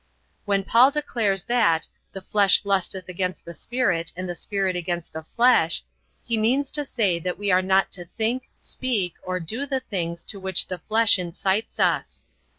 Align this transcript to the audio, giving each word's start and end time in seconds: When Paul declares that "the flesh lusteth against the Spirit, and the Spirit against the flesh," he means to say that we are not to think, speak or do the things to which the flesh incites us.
When 0.45 0.63
Paul 0.63 0.89
declares 0.89 1.43
that 1.43 1.87
"the 2.11 2.23
flesh 2.23 2.61
lusteth 2.65 3.07
against 3.07 3.45
the 3.45 3.53
Spirit, 3.53 4.11
and 4.17 4.27
the 4.27 4.33
Spirit 4.33 4.75
against 4.75 5.13
the 5.13 5.21
flesh," 5.21 5.83
he 6.23 6.39
means 6.39 6.71
to 6.71 6.83
say 6.85 7.19
that 7.19 7.37
we 7.37 7.51
are 7.51 7.61
not 7.61 7.91
to 7.91 8.05
think, 8.05 8.49
speak 8.59 9.13
or 9.21 9.39
do 9.39 9.67
the 9.67 9.79
things 9.79 10.23
to 10.23 10.39
which 10.39 10.65
the 10.65 10.79
flesh 10.79 11.19
incites 11.19 11.79
us. 11.79 12.23